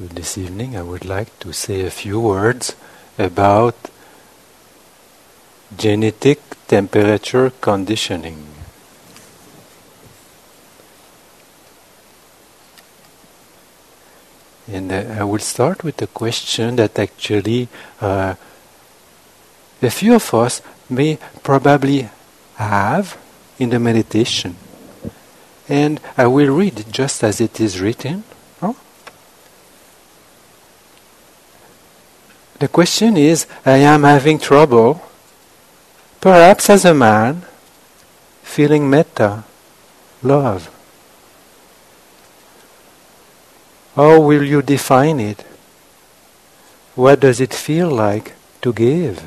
So 0.00 0.06
this 0.06 0.38
evening 0.38 0.78
I 0.78 0.82
would 0.82 1.04
like 1.04 1.38
to 1.40 1.52
say 1.52 1.82
a 1.82 1.90
few 1.90 2.20
words 2.20 2.74
about 3.18 3.76
genetic 5.76 6.40
temperature 6.66 7.52
conditioning. 7.60 8.46
And 14.72 14.90
uh, 14.90 15.16
I 15.18 15.24
will 15.24 15.38
start 15.38 15.84
with 15.84 16.00
a 16.00 16.06
question 16.06 16.76
that 16.76 16.98
actually 16.98 17.68
uh, 18.00 18.36
a 19.82 19.90
few 19.90 20.14
of 20.14 20.32
us 20.32 20.62
may 20.88 21.18
probably 21.42 22.08
have 22.54 23.18
in 23.58 23.68
the 23.68 23.78
meditation. 23.78 24.56
And 25.68 26.00
I 26.16 26.26
will 26.26 26.56
read 26.56 26.86
just 26.90 27.22
as 27.22 27.38
it 27.42 27.60
is 27.60 27.82
written. 27.82 28.24
The 32.60 32.68
question 32.68 33.16
is 33.16 33.46
I 33.64 33.78
am 33.78 34.02
having 34.04 34.38
trouble, 34.38 35.02
perhaps 36.20 36.68
as 36.68 36.84
a 36.84 36.92
man, 36.92 37.42
feeling 38.42 38.88
metta, 38.88 39.44
love. 40.22 40.68
How 43.96 44.20
will 44.20 44.44
you 44.44 44.60
define 44.60 45.20
it? 45.20 45.42
What 46.94 47.20
does 47.20 47.40
it 47.40 47.54
feel 47.54 47.88
like 47.88 48.34
to 48.60 48.74
give? 48.74 49.24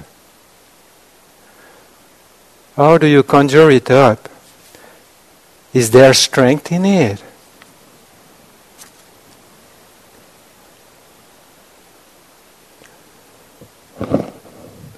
How 2.76 3.00
do 3.00 3.08
you 3.08 3.24
conjure 3.24 3.72
it 3.72 3.90
up? 3.90 4.30
Is 5.74 5.90
there 5.90 6.14
strength 6.14 6.72
in 6.72 6.86
it? 6.86 7.24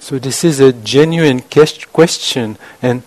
So 0.06 0.20
this 0.20 0.44
is 0.44 0.60
a 0.60 0.72
genuine 0.72 1.40
question, 1.40 2.58
and 2.80 3.02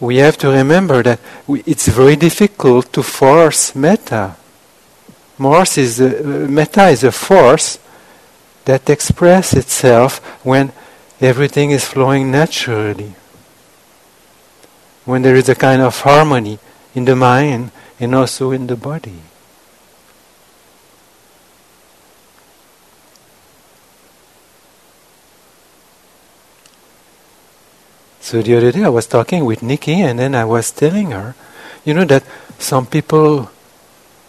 we 0.00 0.16
have 0.16 0.38
to 0.38 0.48
remember 0.48 1.02
that 1.02 1.20
we, 1.46 1.62
it's 1.66 1.86
very 1.86 2.16
difficult 2.16 2.90
to 2.94 3.02
force 3.02 3.74
metta. 3.74 4.36
Morse 5.36 5.76
is 5.76 6.00
a, 6.00 6.08
metta 6.48 6.88
is 6.88 7.04
a 7.04 7.12
force 7.12 7.78
that 8.64 8.88
expresses 8.88 9.58
itself 9.58 10.16
when 10.46 10.72
everything 11.20 11.70
is 11.70 11.84
flowing 11.84 12.30
naturally. 12.30 13.12
When 15.04 15.20
there 15.20 15.36
is 15.36 15.50
a 15.50 15.54
kind 15.54 15.82
of 15.82 16.00
harmony 16.00 16.58
in 16.94 17.04
the 17.04 17.16
mind 17.16 17.70
and 18.00 18.14
also 18.14 18.50
in 18.50 18.66
the 18.66 18.76
body. 18.76 19.27
So 28.28 28.42
the 28.42 28.58
other 28.58 28.72
day 28.72 28.84
I 28.84 28.90
was 28.90 29.06
talking 29.06 29.46
with 29.46 29.62
Nikki 29.62 30.02
and 30.02 30.18
then 30.18 30.34
I 30.34 30.44
was 30.44 30.70
telling 30.70 31.12
her, 31.12 31.34
you 31.82 31.94
know, 31.94 32.04
that 32.04 32.24
some 32.58 32.84
people 32.84 33.50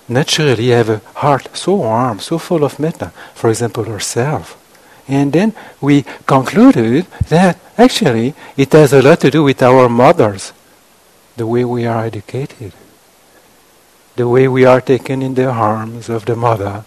naturally 0.07 0.69
have 0.69 0.87
a 0.87 1.01
heart 1.15 1.49
so 1.53 1.75
warm, 1.75 2.19
so 2.19 2.37
full 2.37 2.63
of 2.63 2.79
metta, 2.79 3.11
for 3.33 3.49
example, 3.49 3.83
herself. 3.83 4.55
And 5.05 5.33
then 5.33 5.53
we 5.81 6.05
concluded 6.25 7.07
that 7.27 7.59
actually 7.77 8.35
it 8.55 8.71
has 8.71 8.93
a 8.93 9.01
lot 9.01 9.19
to 9.19 9.31
do 9.31 9.43
with 9.43 9.61
our 9.61 9.89
mothers, 9.89 10.53
the 11.35 11.45
way 11.45 11.65
we 11.65 11.85
are 11.85 12.05
educated, 12.05 12.71
the 14.15 14.29
way 14.29 14.47
we 14.47 14.63
are 14.63 14.79
taken 14.79 15.21
in 15.21 15.33
the 15.33 15.49
arms 15.49 16.07
of 16.07 16.23
the 16.23 16.37
mother, 16.37 16.85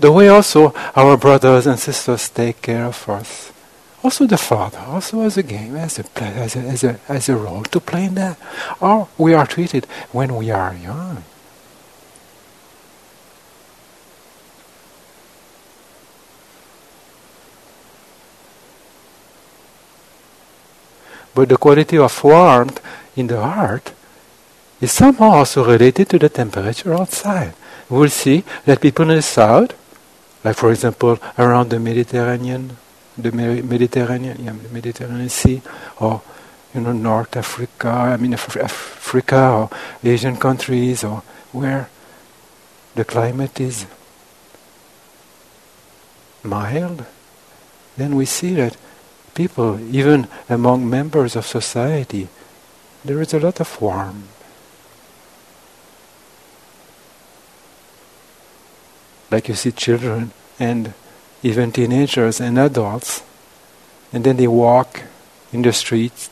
the 0.00 0.10
way 0.10 0.26
also 0.26 0.74
our 0.96 1.16
brothers 1.16 1.68
and 1.68 1.78
sisters 1.78 2.28
take 2.28 2.60
care 2.62 2.86
of 2.86 3.08
us 3.08 3.52
also 4.02 4.26
the 4.26 4.38
father 4.38 4.78
also 4.78 5.22
has 5.22 5.36
a 5.36 5.42
game, 5.42 5.74
as 5.76 5.98
a, 5.98 6.04
as 6.20 6.56
a, 6.56 6.58
as 6.60 6.84
a, 6.84 7.00
as 7.08 7.28
a 7.28 7.36
role 7.36 7.64
to 7.64 7.80
play 7.80 8.04
in 8.04 8.14
that. 8.14 8.38
Or 8.80 9.08
we 9.18 9.34
are 9.34 9.46
treated 9.46 9.86
when 10.12 10.34
we 10.36 10.50
are 10.50 10.74
young. 10.74 11.24
But 21.34 21.48
the 21.48 21.56
quality 21.56 21.98
of 21.98 22.24
warmth 22.24 22.80
in 23.16 23.28
the 23.28 23.40
heart 23.40 23.92
is 24.80 24.90
somehow 24.92 25.30
also 25.30 25.64
related 25.64 26.08
to 26.10 26.18
the 26.18 26.28
temperature 26.28 26.94
outside. 26.94 27.54
We'll 27.88 28.08
see 28.10 28.44
that 28.64 28.80
people 28.80 29.08
in 29.10 29.16
the 29.16 29.22
south, 29.22 29.74
like 30.44 30.56
for 30.56 30.70
example 30.70 31.18
around 31.38 31.70
the 31.70 31.78
Mediterranean 31.78 32.76
the 33.18 33.32
Mediterranean, 33.32 34.60
Mediterranean 34.72 35.28
Sea, 35.28 35.60
or 36.00 36.22
you 36.74 36.80
know 36.80 36.92
North 36.92 37.36
Africa, 37.36 37.88
I 37.88 38.16
mean 38.16 38.34
Af- 38.34 38.56
Africa 38.56 39.50
or 39.50 39.70
Asian 40.02 40.36
countries, 40.36 41.04
or 41.04 41.22
where 41.52 41.90
the 42.94 43.04
climate 43.04 43.60
is 43.60 43.86
mild, 46.42 47.04
then 47.96 48.14
we 48.14 48.24
see 48.24 48.54
that 48.54 48.76
people, 49.34 49.78
even 49.94 50.28
among 50.48 50.88
members 50.88 51.36
of 51.36 51.46
society, 51.46 52.28
there 53.04 53.20
is 53.20 53.34
a 53.34 53.40
lot 53.40 53.60
of 53.60 53.80
warmth. 53.80 54.26
Like 59.30 59.48
you 59.48 59.54
see 59.54 59.72
children 59.72 60.32
and 60.58 60.94
even 61.42 61.72
teenagers 61.72 62.40
and 62.40 62.58
adults, 62.58 63.22
and 64.12 64.24
then 64.24 64.36
they 64.36 64.48
walk 64.48 65.02
in 65.52 65.62
the 65.62 65.72
streets, 65.72 66.30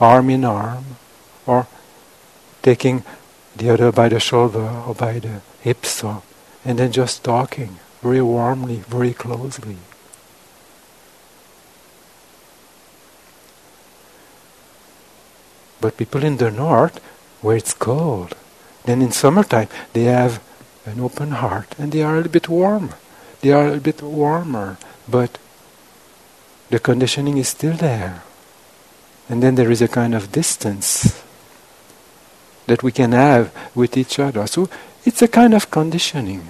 arm 0.00 0.30
in 0.30 0.44
arm, 0.44 0.84
or 1.46 1.66
taking 2.62 3.04
the 3.56 3.70
other 3.70 3.92
by 3.92 4.08
the 4.08 4.20
shoulder 4.20 4.68
or 4.86 4.94
by 4.94 5.18
the 5.18 5.40
hips, 5.60 6.04
or, 6.04 6.22
and 6.64 6.78
then 6.78 6.92
just 6.92 7.24
talking 7.24 7.78
very 8.02 8.20
warmly, 8.20 8.76
very 8.88 9.14
closely. 9.14 9.78
But 15.80 15.96
people 15.96 16.24
in 16.24 16.36
the 16.36 16.50
north, 16.50 16.98
where 17.40 17.56
it's 17.56 17.74
cold, 17.74 18.34
then 18.84 19.02
in 19.02 19.12
summertime 19.12 19.68
they 19.92 20.04
have 20.04 20.42
an 20.84 21.00
open 21.00 21.32
heart 21.32 21.74
and 21.78 21.92
they 21.92 22.02
are 22.02 22.14
a 22.14 22.16
little 22.18 22.32
bit 22.32 22.48
warm 22.48 22.90
they 23.40 23.52
are 23.52 23.68
a 23.68 23.80
bit 23.80 24.02
warmer, 24.02 24.78
but 25.08 25.38
the 26.70 26.78
conditioning 26.78 27.38
is 27.38 27.48
still 27.48 27.74
there. 27.74 28.22
And 29.28 29.42
then 29.42 29.54
there 29.54 29.70
is 29.70 29.82
a 29.82 29.88
kind 29.88 30.14
of 30.14 30.32
distance 30.32 31.22
that 32.66 32.82
we 32.82 32.92
can 32.92 33.12
have 33.12 33.52
with 33.74 33.96
each 33.96 34.18
other. 34.18 34.46
So 34.46 34.68
it's 35.04 35.22
a 35.22 35.28
kind 35.28 35.54
of 35.54 35.70
conditioning. 35.70 36.46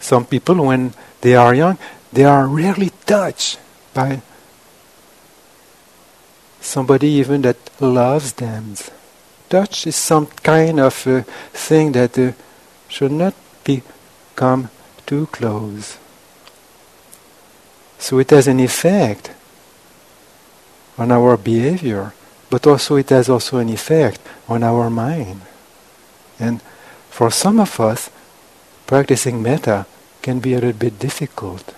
Some 0.00 0.26
people, 0.26 0.66
when 0.66 0.92
they 1.22 1.34
are 1.34 1.54
young, 1.54 1.78
they 2.12 2.24
are 2.24 2.46
rarely 2.46 2.90
touched 3.06 3.58
by 3.94 4.20
somebody 6.64 7.08
even 7.08 7.42
that 7.42 7.56
loves 7.80 8.32
them. 8.34 8.74
Touch 9.48 9.86
is 9.86 9.96
some 9.96 10.26
kind 10.26 10.80
of 10.80 11.06
uh, 11.06 11.22
thing 11.52 11.92
that 11.92 12.18
uh, 12.18 12.32
should 12.88 13.12
not 13.12 13.34
become 13.62 14.70
too 15.06 15.26
close. 15.26 15.98
So 17.98 18.18
it 18.18 18.30
has 18.30 18.48
an 18.48 18.60
effect 18.60 19.30
on 20.98 21.10
our 21.12 21.36
behavior, 21.36 22.12
but 22.50 22.66
also 22.66 22.96
it 22.96 23.10
has 23.10 23.28
also 23.28 23.58
an 23.58 23.68
effect 23.68 24.20
on 24.48 24.62
our 24.62 24.90
mind. 24.90 25.42
And 26.38 26.60
for 27.10 27.30
some 27.30 27.60
of 27.60 27.78
us, 27.80 28.10
practicing 28.86 29.42
metta 29.42 29.86
can 30.22 30.40
be 30.40 30.54
a 30.54 30.56
little 30.56 30.72
bit 30.72 30.98
difficult 30.98 31.74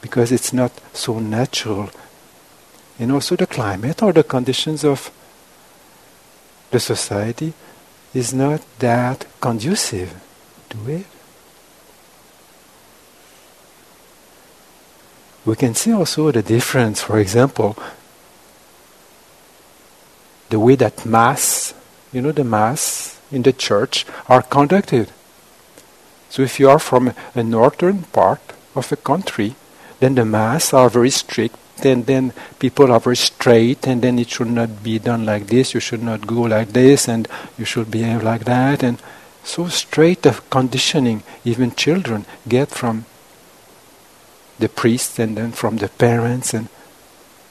because 0.00 0.30
it's 0.32 0.52
not 0.52 0.72
so 0.92 1.18
natural 1.18 1.90
and 2.98 3.12
also 3.12 3.36
the 3.36 3.46
climate 3.46 4.02
or 4.02 4.12
the 4.12 4.24
conditions 4.24 4.84
of 4.84 5.10
the 6.70 6.80
society 6.80 7.52
is 8.12 8.32
not 8.32 8.60
that 8.78 9.26
conducive 9.40 10.14
to 10.70 10.90
it. 10.90 11.06
We 15.44 15.56
can 15.56 15.74
see 15.74 15.92
also 15.92 16.30
the 16.30 16.42
difference, 16.42 17.02
for 17.02 17.18
example, 17.18 17.76
the 20.48 20.58
way 20.58 20.76
that 20.76 21.04
Mass, 21.04 21.74
you 22.12 22.22
know, 22.22 22.32
the 22.32 22.44
Mass 22.44 23.20
in 23.30 23.42
the 23.42 23.52
church 23.52 24.06
are 24.28 24.42
conducted. 24.42 25.10
So 26.30 26.42
if 26.42 26.58
you 26.58 26.70
are 26.70 26.78
from 26.78 27.12
a 27.34 27.42
northern 27.42 28.04
part 28.04 28.40
of 28.74 28.90
a 28.90 28.96
country, 28.96 29.54
then 30.00 30.14
the 30.14 30.24
mass 30.24 30.72
are 30.72 30.88
very 30.88 31.10
strict, 31.10 31.56
and 31.82 32.06
then 32.06 32.32
people 32.58 32.92
are 32.92 33.00
very 33.00 33.16
straight, 33.16 33.86
and 33.86 34.02
then 34.02 34.18
it 34.18 34.30
should 34.30 34.50
not 34.50 34.82
be 34.82 34.98
done 34.98 35.24
like 35.24 35.46
this, 35.46 35.74
you 35.74 35.80
should 35.80 36.02
not 36.02 36.26
go 36.26 36.42
like 36.42 36.72
this, 36.72 37.08
and 37.08 37.26
you 37.58 37.64
should 37.64 37.90
behave 37.90 38.22
like 38.22 38.44
that, 38.44 38.82
and 38.82 39.02
so 39.42 39.68
straight 39.68 40.24
of 40.26 40.48
conditioning 40.50 41.22
even 41.44 41.74
children 41.74 42.24
get 42.48 42.70
from 42.70 43.04
the 44.58 44.68
priests 44.68 45.18
and 45.18 45.36
then 45.36 45.52
from 45.52 45.78
the 45.78 45.88
parents, 45.88 46.54
and 46.54 46.68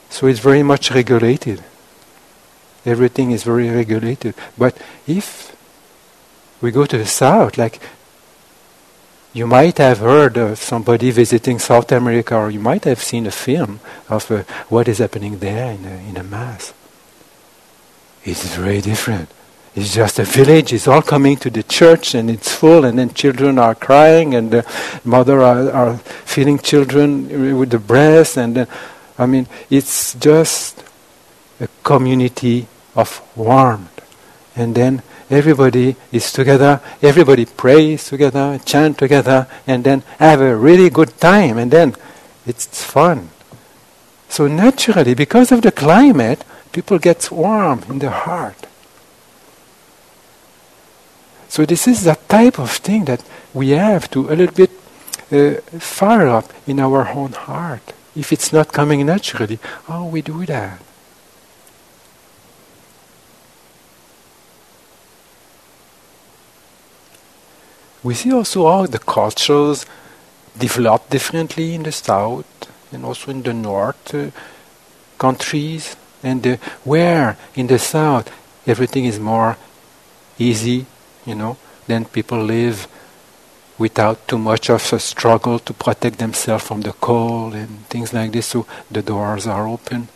so 0.10 0.28
it's 0.28 0.40
very 0.40 0.64
much 0.64 0.92
regulated. 0.92 1.64
Everything 2.86 3.32
is 3.32 3.44
very 3.44 3.70
regulated. 3.70 4.36
But 4.58 4.78
if 5.08 5.56
we 6.62 6.72
go 6.72 6.86
to 6.86 6.98
the 6.98 7.06
south, 7.06 7.58
like 7.58 7.80
you 9.34 9.48
might 9.48 9.80
have 9.80 9.98
heard 9.98 10.38
of 10.38 10.60
somebody 10.60 11.10
visiting 11.10 11.58
South 11.58 11.92
America, 11.92 12.36
or 12.36 12.52
you 12.52 12.60
might 12.60 12.84
have 12.86 13.02
seen 13.02 13.26
a 13.26 13.32
film 13.32 13.80
of 14.08 14.30
uh, 14.30 14.44
what 14.70 14.88
is 14.88 15.00
happening 15.00 15.40
there 15.40 15.72
in 15.72 15.86
a, 15.86 16.10
in 16.10 16.18
a 16.18 16.24
mass. 16.24 16.74
It's 18.24 18.56
very 18.56 18.80
different. 18.80 19.30
It's 19.76 19.96
just 19.96 20.20
a 20.20 20.24
village. 20.24 20.72
It's 20.72 20.88
all 20.88 21.02
coming 21.02 21.36
to 21.38 21.50
the 21.50 21.64
church, 21.64 22.14
and 22.14 22.30
it's 22.30 22.54
full. 22.54 22.86
And 22.86 23.00
then 23.00 23.12
children 23.14 23.58
are 23.58 23.74
crying, 23.74 24.36
and 24.36 24.52
the 24.52 24.66
mother 25.04 25.42
are, 25.42 25.72
are 25.72 25.98
feeding 25.98 26.60
children 26.60 27.58
with 27.58 27.72
the 27.72 27.80
breast. 27.80 28.38
And 28.38 28.56
then, 28.56 28.68
I 29.18 29.26
mean, 29.26 29.48
it's 29.72 30.14
just 30.14 30.84
a 31.60 31.68
community 31.84 32.68
of 32.96 33.20
warmth. 33.36 33.90
And 34.56 34.76
then 34.76 35.02
everybody 35.30 35.96
is 36.12 36.32
together, 36.32 36.82
everybody 37.02 37.46
prays 37.46 38.06
together, 38.06 38.60
chant 38.66 38.98
together, 38.98 39.48
and 39.66 39.84
then 39.84 40.04
have 40.20 40.42
a 40.42 40.56
really 40.56 40.90
good 40.90 41.20
time, 41.20 41.58
and 41.58 41.72
then 41.72 41.96
it's 42.46 42.84
fun. 42.84 43.30
So 44.30 44.48
naturally, 44.48 45.14
because 45.14 45.52
of 45.52 45.62
the 45.62 45.72
climate, 45.72 46.44
people 46.72 47.00
get 47.00 47.32
warm 47.32 47.84
in 47.90 48.00
their 48.00 48.10
heart. 48.10 48.68
So 51.48 51.66
this 51.66 51.88
is 51.88 52.04
the 52.04 52.18
type 52.28 52.58
of 52.58 52.72
thing 52.72 53.06
that 53.06 53.24
we 53.54 53.70
have 53.70 54.10
to 54.12 54.28
a 54.30 54.36
little 54.36 54.56
bit 54.56 54.72
uh, 55.32 55.62
fire 55.80 56.28
up 56.28 56.52
in 56.66 56.80
our 56.80 57.08
own 57.10 57.34
heart. 57.34 57.94
If 58.16 58.34
it's 58.34 58.52
not 58.52 58.74
coming 58.74 59.06
naturally, 59.06 59.60
how 59.86 60.06
we 60.06 60.22
do 60.22 60.46
that? 60.48 60.82
We 68.04 68.14
see 68.14 68.34
also 68.34 68.70
how 68.70 68.86
the 68.86 69.00
cultures 69.00 69.86
develop 70.58 71.10
differently 71.10 71.74
in 71.74 71.84
the 71.84 71.92
south 71.92 72.46
and 72.92 73.06
also 73.06 73.32
in 73.32 73.42
the 73.42 73.54
north 73.54 74.14
uh, 74.14 74.30
countries, 75.18 75.96
and 76.22 76.46
uh, 76.46 76.58
where 76.84 77.38
in 77.56 77.68
the 77.68 77.80
south 77.80 78.32
everything 78.68 79.06
is 79.06 79.20
more 79.20 79.58
easy, 80.38 80.86
you 81.26 81.34
know, 81.34 81.58
then 81.88 82.06
people 82.06 82.44
live 82.44 82.88
without 83.78 84.28
too 84.28 84.38
much 84.38 84.70
of 84.70 84.94
a 84.94 85.00
struggle 85.00 85.58
to 85.60 85.74
protect 85.74 86.20
themselves 86.20 86.64
from 86.66 86.82
the 86.82 86.94
cold 86.94 87.56
and 87.56 87.86
things 87.88 88.14
like 88.14 88.32
this. 88.32 88.48
So 88.48 88.68
the 88.92 89.02
doors 89.02 89.48
are 89.48 89.68
open, 89.68 90.10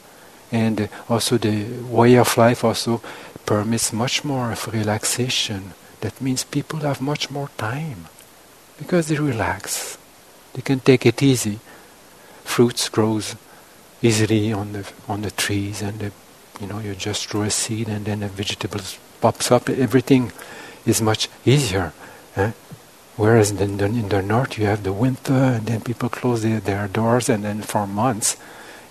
and 0.51 0.81
uh, 0.81 0.87
also 1.09 1.37
the 1.37 1.65
way 1.89 2.15
of 2.15 2.37
life 2.37 2.63
also 2.63 3.01
permits 3.45 3.93
much 3.93 4.23
more 4.23 4.51
of 4.51 4.67
relaxation 4.73 5.73
that 6.01 6.21
means 6.21 6.43
people 6.43 6.79
have 6.79 7.01
much 7.01 7.29
more 7.29 7.49
time 7.57 8.05
because 8.77 9.07
they 9.07 9.17
relax. 9.17 9.97
They 10.53 10.61
can 10.61 10.79
take 10.79 11.05
it 11.05 11.21
easy. 11.21 11.59
Fruits 12.43 12.89
grows 12.89 13.35
easily 14.01 14.53
on 14.53 14.73
the 14.73 14.89
on 15.07 15.21
the 15.21 15.31
trees, 15.31 15.81
and 15.81 15.99
the, 15.99 16.11
you 16.59 16.67
know 16.67 16.79
you 16.79 16.95
just 16.95 17.27
throw 17.27 17.43
a 17.43 17.49
seed, 17.49 17.89
and 17.89 18.05
then 18.05 18.19
the 18.19 18.27
vegetables 18.27 18.97
pops 19.21 19.51
up. 19.51 19.69
Everything 19.69 20.31
is 20.85 21.01
much 21.01 21.29
easier. 21.45 21.93
Eh? 22.35 22.51
Whereas 23.17 23.49
in 23.49 23.77
the, 23.77 23.85
in 23.85 24.09
the 24.09 24.21
north 24.21 24.59
you 24.59 24.67
have 24.67 24.83
the 24.83 24.93
winter, 24.93 25.33
and 25.33 25.65
then 25.65 25.81
people 25.81 26.07
close 26.07 26.43
their, 26.43 26.59
their 26.59 26.87
doors, 26.87 27.29
and 27.29 27.43
then 27.43 27.63
for 27.63 27.87
months, 27.87 28.37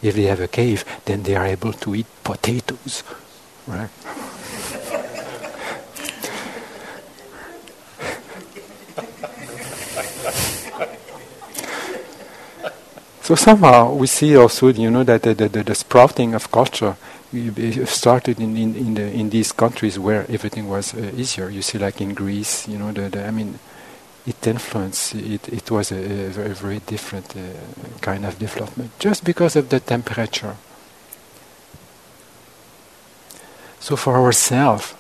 if 0.03 0.17
they 0.17 0.25
have 0.25 0.41
a 0.41 0.49
cave, 0.49 0.85
then 1.05 1.23
they 1.23 1.37
are 1.37 1.47
able 1.47 1.73
to 1.73 1.95
eat 1.95 2.07
potatoes, 2.25 3.05
right? 3.69 3.91
So 13.27 13.35
somehow 13.35 13.93
we 13.93 14.07
see 14.07 14.37
also, 14.37 14.69
you 14.69 14.89
know, 14.89 15.03
that 15.03 15.25
the, 15.25 15.35
the, 15.35 15.49
the 15.49 15.75
sprouting 15.75 16.33
of 16.35 16.49
culture 16.53 16.95
started 17.85 18.39
in, 18.39 18.57
in, 18.57 18.77
in, 18.77 18.95
the, 18.95 19.03
in 19.03 19.31
these 19.31 19.51
countries 19.51 19.99
where 19.99 20.25
everything 20.31 20.69
was 20.69 20.95
uh, 20.95 21.11
easier. 21.17 21.51
You 21.51 21.61
see, 21.61 21.77
like 21.77 22.01
in 22.01 22.15
Greece, 22.15 22.69
you 22.69 22.79
know, 22.79 22.93
the, 22.93 23.09
the 23.09 23.27
I 23.27 23.33
mean, 23.33 23.59
it 24.29 24.47
influenced, 24.47 25.17
it, 25.17 25.49
it 25.49 25.69
was 25.73 25.91
a, 25.91 25.97
a 25.97 26.29
very, 26.29 26.55
very 26.55 26.79
different 26.79 27.37
uh, 27.37 27.41
kind 28.01 28.25
of 28.25 28.39
development, 28.39 28.97
just 29.01 29.25
because 29.25 29.57
of 29.57 29.71
the 29.71 29.81
temperature. 29.81 30.55
So 33.81 33.97
for 33.97 34.15
ourselves, 34.15 34.95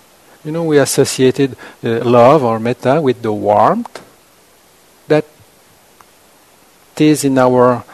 you 0.45 0.51
know, 0.51 0.65
we 0.65 0.79
associated 0.79 1.57
uh, 1.85 2.01
love 2.03 2.43
or 2.43 2.59
metta 2.59 3.01
with 3.01 3.23
the 3.23 3.33
warmth 3.33 4.03
that 5.07 5.27
is 6.99 7.23
in 7.23 7.39
our 7.39 7.85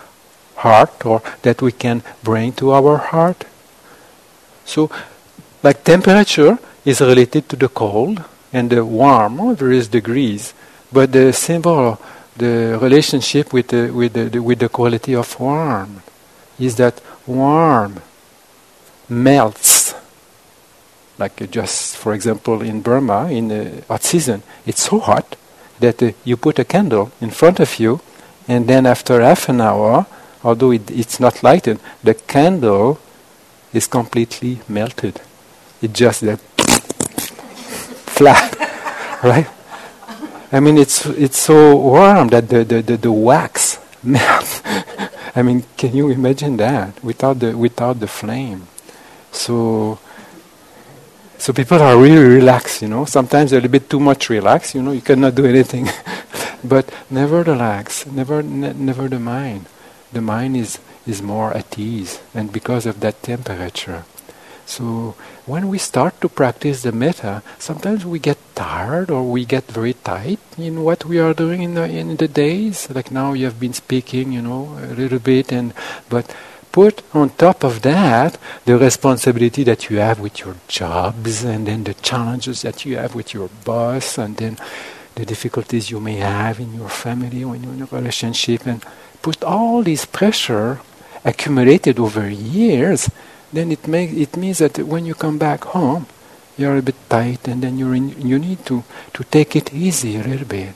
heart 0.63 1.05
or 1.05 1.23
that 1.43 1.61
we 1.61 1.73
can 1.73 2.03
bring 2.23 2.53
to 2.53 2.73
our 2.73 2.97
heart. 2.99 3.45
So, 4.65 4.91
like 5.63 5.85
temperature 5.85 6.59
is 6.85 7.01
related 7.01 7.49
to 7.51 7.57
the 7.57 7.69
cold 7.69 8.23
and 8.53 8.71
the 8.71 8.85
warm, 8.85 9.41
oh, 9.41 9.55
various 9.55 9.89
degrees, 9.89 10.55
but 10.93 11.13
the 11.13 11.33
symbol, 11.33 11.99
the 12.37 12.79
relationship 12.81 13.53
with 13.53 13.69
the, 13.69 13.91
with 13.91 14.13
the, 14.13 14.25
the, 14.25 14.43
with 14.43 14.59
the 14.59 14.69
quality 14.69 15.15
of 15.15 15.39
warm 15.41 16.03
is 16.59 16.77
that 16.77 17.01
warm 17.27 18.01
melts. 19.09 19.95
Like 21.19 21.51
just, 21.51 21.97
for 21.97 22.15
example, 22.15 22.63
in 22.63 22.83
Burma, 22.83 23.31
in 23.31 23.49
the 23.49 23.85
hot 23.89 24.03
season, 24.03 24.43
it's 24.67 24.83
so 24.83 24.99
hot 24.99 25.37
that 25.81 26.03
uh, 26.03 26.13
you 26.25 26.37
put 26.37 26.59
a 26.59 26.65
candle 26.65 27.11
in 27.21 27.31
front 27.31 27.61
of 27.61 27.79
you, 27.79 28.01
and 28.49 28.67
then 28.67 28.87
after 28.87 29.21
half 29.21 29.49
an 29.49 29.61
hour, 29.61 30.07
although 30.45 30.73
it, 30.73 30.91
it's 30.91 31.21
not 31.21 31.43
lighted, 31.43 31.79
the 32.03 32.15
candle 32.15 32.99
is 33.73 33.87
completely 33.87 34.61
melted. 34.69 35.21
It 35.81 35.93
just 35.93 36.21
that 36.23 36.39
flat, 38.17 38.57
right? 39.23 39.49
I 40.53 40.61
mean, 40.61 40.77
it's 40.77 41.07
it's 41.07 41.39
so 41.39 41.77
warm 41.77 42.29
that 42.29 42.49
the, 42.49 42.65
the, 42.65 42.83
the, 42.83 42.97
the 42.97 43.13
wax 43.13 43.79
melts. 44.03 44.63
I 45.35 45.43
mean, 45.43 45.65
can 45.77 45.97
you 45.97 46.11
imagine 46.11 46.59
that 46.59 47.03
without 47.03 47.39
the 47.41 47.57
without 47.57 48.01
the 48.01 48.07
flame? 48.07 48.69
So 49.33 49.99
so 51.39 51.53
people 51.53 51.81
are 51.81 51.97
really 51.97 52.23
relaxed, 52.23 52.83
you 52.83 52.89
know. 52.89 53.07
Sometimes 53.07 53.53
a 53.53 53.57
little 53.57 53.71
bit 53.71 53.89
too 53.89 53.99
much 53.99 54.29
relaxed, 54.29 54.75
you 54.75 54.83
know. 54.83 54.93
You 54.93 55.01
cannot 55.01 55.35
do 55.35 55.47
anything, 55.47 55.89
but 56.63 56.93
never 57.11 57.43
relax, 57.43 58.07
never 58.07 58.43
ne- 58.43 58.75
never 58.75 59.09
the 59.09 59.19
mind 59.19 59.67
the 60.13 60.21
mind 60.21 60.57
is, 60.57 60.79
is 61.07 61.23
more 61.23 61.53
at 61.57 61.79
ease, 61.79 62.21
and 62.35 62.53
because 62.53 62.87
of 62.87 63.01
that 63.01 63.23
temperature. 63.23 64.05
So 64.65 65.17
when 65.45 65.69
we 65.69 65.79
start 65.79 66.21
to 66.21 66.29
practice 66.29 66.83
the 66.83 66.93
metta, 66.93 67.43
sometimes 67.59 68.07
we 68.07 68.19
get 68.19 68.39
tired 68.55 69.11
or 69.11 69.25
we 69.25 69.45
get 69.45 69.65
very 69.65 69.95
tight 69.95 70.39
in 70.57 70.85
what 70.85 71.05
we 71.05 71.19
are 71.19 71.35
doing 71.35 71.63
in 71.63 71.75
the 71.75 71.85
in 71.85 72.17
the 72.17 72.29
days. 72.29 72.89
Like 72.89 73.11
now 73.11 73.33
you 73.33 73.47
have 73.47 73.59
been 73.59 73.73
speaking, 73.75 74.33
you 74.33 74.41
know, 74.41 74.79
a 74.81 74.95
little 74.95 75.19
bit, 75.19 75.53
and 75.53 75.75
but 76.09 76.35
put 76.71 77.03
on 77.13 77.31
top 77.31 77.65
of 77.65 77.83
that 77.83 78.39
the 78.65 78.79
responsibility 78.79 79.63
that 79.65 79.91
you 79.91 79.99
have 79.99 80.21
with 80.21 80.41
your 80.41 80.57
jobs, 80.69 81.45
and 81.45 81.67
then 81.67 81.85
the 81.85 81.95
challenges 81.95 82.63
that 82.63 82.87
you 82.87 82.97
have 82.97 83.15
with 83.15 83.35
your 83.35 83.51
boss, 83.65 84.17
and 84.17 84.37
then 84.37 84.57
the 85.17 85.27
difficulties 85.27 85.91
you 85.91 86.01
may 86.01 86.17
have 86.17 86.61
in 86.61 86.73
your 86.75 86.89
family 86.89 87.45
or 87.45 87.57
in 87.57 87.79
your 87.79 87.89
relationship, 87.91 88.65
and 88.65 88.83
put 89.23 89.43
all 89.45 89.83
this 89.83 90.05
pressure 90.05 90.81
accumulated 91.25 91.99
over 91.99 92.29
years, 92.29 93.09
then 93.53 93.71
it 93.71 93.87
makes 93.87 94.13
it 94.13 94.37
means 94.37 94.59
that 94.59 94.79
when 94.79 95.07
you 95.07 95.15
come 95.15 95.39
back 95.39 95.65
home, 95.65 96.07
you're 96.59 96.77
a 96.77 96.83
bit 96.83 96.97
tight, 97.09 97.49
and 97.49 97.63
then 97.63 97.79
you're 97.79 97.95
in, 97.95 98.21
you 98.21 98.39
need 98.39 98.65
to 98.67 98.83
to 99.13 99.25
take 99.25 99.57
it 99.57 99.73
easy 99.73 100.17
a 100.17 100.23
little 100.23 100.47
bit. 100.47 100.75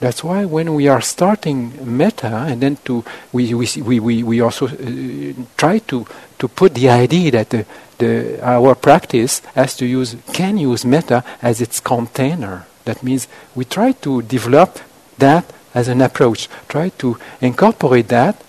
That's 0.00 0.22
why 0.22 0.44
when 0.44 0.74
we 0.74 0.88
are 0.88 1.00
starting 1.00 1.72
metta, 1.96 2.46
and 2.48 2.60
then 2.60 2.76
to 2.84 3.04
we 3.32 3.54
we 3.54 3.66
we 4.00 4.22
we, 4.22 4.40
also 4.40 4.66
uh, 4.66 5.32
try 5.56 5.78
to 5.78 6.06
to 6.38 6.48
put 6.48 6.74
the 6.74 6.90
idea 6.90 7.30
that 7.30 7.50
the, 7.50 7.66
the 7.98 8.38
our 8.42 8.74
practice 8.74 9.40
has 9.54 9.76
to 9.76 9.86
use 9.86 10.16
can 10.32 10.58
use 10.58 10.84
metta 10.84 11.24
as 11.40 11.60
its 11.60 11.80
container. 11.80 12.66
That 12.84 13.02
means 13.02 13.28
we 13.54 13.64
try 13.64 13.92
to 13.92 14.22
develop 14.22 14.78
that 15.18 15.44
as 15.74 15.88
an 15.88 16.00
approach. 16.00 16.48
Try 16.68 16.90
to 16.98 17.18
incorporate 17.40 18.08
that 18.08 18.40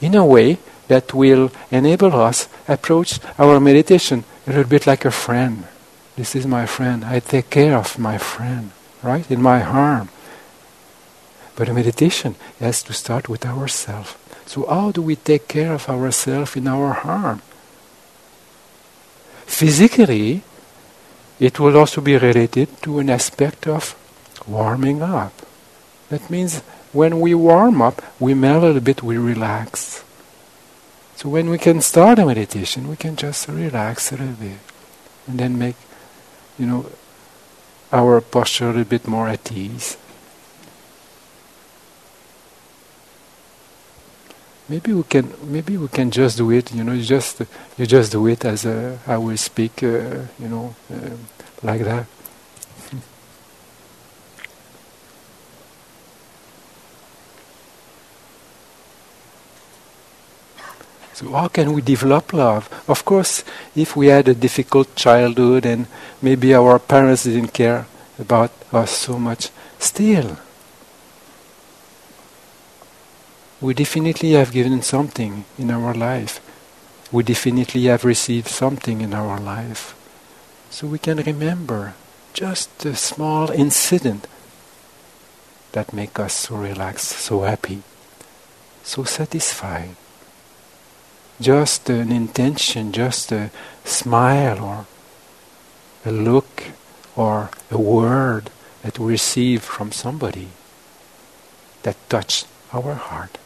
in 0.00 0.14
a 0.14 0.26
way 0.26 0.58
that 0.88 1.14
will 1.14 1.50
enable 1.70 2.14
us 2.14 2.48
approach 2.68 3.20
our 3.38 3.60
meditation 3.60 4.24
a 4.46 4.50
little 4.50 4.68
bit 4.68 4.86
like 4.86 5.04
a 5.04 5.10
friend. 5.10 5.64
This 6.16 6.34
is 6.34 6.46
my 6.46 6.66
friend. 6.66 7.04
I 7.04 7.20
take 7.20 7.48
care 7.48 7.76
of 7.76 7.98
my 7.98 8.18
friend, 8.18 8.72
right? 9.02 9.28
In 9.30 9.40
my 9.40 9.60
harm. 9.60 10.10
But 11.56 11.68
a 11.68 11.74
meditation 11.74 12.34
has 12.60 12.82
to 12.84 12.92
start 12.92 13.28
with 13.28 13.46
ourselves. 13.46 14.16
So 14.46 14.66
how 14.66 14.90
do 14.90 15.00
we 15.00 15.16
take 15.16 15.48
care 15.48 15.72
of 15.72 15.88
ourselves 15.88 16.56
in 16.56 16.66
our 16.66 16.92
harm? 16.92 17.40
Physically, 19.46 20.42
it 21.38 21.58
will 21.60 21.76
also 21.76 22.00
be 22.00 22.16
related 22.16 22.82
to 22.82 22.98
an 22.98 23.10
aspect 23.10 23.66
of 23.66 23.94
warming 24.46 25.02
up. 25.02 25.41
That 26.12 26.28
means 26.28 26.60
when 26.92 27.20
we 27.20 27.32
warm 27.32 27.80
up, 27.80 28.02
we 28.20 28.34
melt 28.34 28.64
a 28.64 28.66
little 28.66 28.82
bit, 28.82 29.02
we 29.02 29.16
relax. 29.16 30.04
So 31.16 31.30
when 31.30 31.48
we 31.48 31.56
can 31.56 31.80
start 31.80 32.18
a 32.18 32.26
meditation, 32.26 32.86
we 32.88 32.96
can 32.96 33.16
just 33.16 33.48
relax 33.48 34.12
a 34.12 34.16
little 34.16 34.34
bit 34.34 34.58
and 35.26 35.40
then 35.40 35.58
make, 35.58 35.76
you 36.58 36.66
know, 36.66 36.84
our 37.90 38.20
posture 38.20 38.66
a 38.66 38.68
little 38.68 38.84
bit 38.84 39.08
more 39.08 39.26
at 39.26 39.50
ease. 39.52 39.96
Maybe 44.68 44.92
we 44.92 45.04
can, 45.04 45.32
maybe 45.44 45.78
we 45.78 45.88
can 45.88 46.10
just 46.10 46.36
do 46.36 46.50
it. 46.50 46.74
You 46.74 46.84
know, 46.84 46.92
you 46.92 47.04
just 47.04 47.40
you 47.78 47.86
just 47.86 48.12
do 48.12 48.26
it 48.26 48.44
as 48.44 48.66
I 48.66 49.16
will 49.16 49.38
speak. 49.38 49.82
Uh, 49.82 50.28
you 50.38 50.48
know, 50.48 50.74
uh, 50.92 51.16
like 51.62 51.80
that. 51.84 52.06
How 61.30 61.46
can 61.46 61.72
we 61.72 61.82
develop 61.82 62.32
love? 62.32 62.68
Of 62.88 63.04
course, 63.04 63.44
if 63.76 63.94
we 63.94 64.08
had 64.08 64.26
a 64.26 64.34
difficult 64.34 64.96
childhood 64.96 65.64
and 65.64 65.86
maybe 66.20 66.54
our 66.54 66.78
parents 66.80 67.24
didn't 67.24 67.54
care 67.54 67.86
about 68.18 68.50
us 68.72 68.90
so 68.90 69.18
much, 69.18 69.50
still, 69.78 70.36
we 73.60 73.72
definitely 73.74 74.32
have 74.32 74.50
given 74.50 74.82
something 74.82 75.44
in 75.58 75.70
our 75.70 75.94
life. 75.94 76.40
We 77.12 77.22
definitely 77.22 77.84
have 77.84 78.04
received 78.04 78.48
something 78.48 79.00
in 79.00 79.14
our 79.14 79.38
life. 79.38 79.94
So 80.70 80.88
we 80.88 80.98
can 80.98 81.18
remember 81.18 81.94
just 82.32 82.84
a 82.84 82.96
small 82.96 83.50
incident 83.50 84.26
that 85.70 85.92
make 85.92 86.18
us 86.18 86.32
so 86.32 86.56
relaxed, 86.56 87.10
so 87.10 87.42
happy, 87.42 87.82
so 88.82 89.04
satisfied 89.04 89.96
just 91.42 91.90
an 91.90 92.12
intention, 92.12 92.92
just 92.92 93.32
a 93.32 93.50
smile 93.84 94.62
or 94.62 94.86
a 96.06 96.12
look 96.12 96.64
or 97.16 97.50
a 97.70 97.78
word 97.78 98.50
that 98.82 98.98
we 98.98 99.12
receive 99.12 99.62
from 99.62 99.92
somebody 99.92 100.48
that 101.82 101.96
touched 102.08 102.46
our 102.72 102.94
heart. 102.94 103.38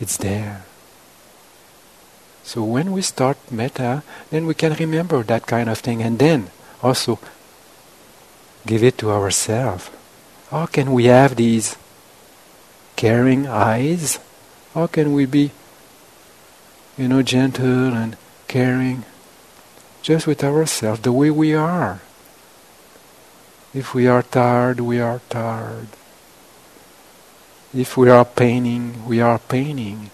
It's 0.00 0.16
there. 0.16 0.64
So 2.42 2.62
when 2.62 2.92
we 2.92 3.00
start 3.00 3.38
metta, 3.50 4.02
then 4.30 4.46
we 4.46 4.54
can 4.54 4.74
remember 4.74 5.22
that 5.22 5.46
kind 5.46 5.68
of 5.68 5.78
thing 5.78 6.02
and 6.02 6.18
then 6.18 6.50
also 6.82 7.18
give 8.66 8.82
it 8.82 8.98
to 8.98 9.10
ourselves. 9.10 9.90
How 10.50 10.66
can 10.66 10.92
we 10.92 11.04
have 11.04 11.36
these 11.36 11.76
caring 12.96 13.46
eyes? 13.46 14.18
How 14.74 14.86
can 14.86 15.14
we 15.14 15.24
be 15.26 15.52
you 16.96 17.08
know, 17.08 17.22
gentle 17.22 17.94
and 17.94 18.16
caring, 18.46 19.04
just 20.02 20.26
with 20.26 20.44
ourselves, 20.44 21.00
the 21.00 21.12
way 21.12 21.30
we 21.30 21.54
are. 21.54 22.00
If 23.72 23.94
we 23.94 24.06
are 24.06 24.22
tired, 24.22 24.78
we 24.80 25.00
are 25.00 25.20
tired. 25.28 25.88
If 27.74 27.96
we 27.96 28.08
are 28.08 28.24
paining, 28.24 29.04
we 29.04 29.20
are 29.20 29.40
paining. 29.40 30.10